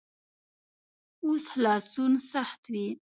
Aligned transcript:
اوس 1.25 1.43
خلاصون 1.51 2.13
سخت 2.31 2.61
وي. 2.73 2.87